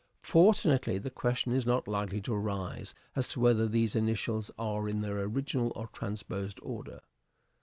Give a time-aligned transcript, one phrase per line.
[0.23, 5.01] Fortunately the question is not likely to arise as to whether these initials are in
[5.01, 7.01] their original or transposed order.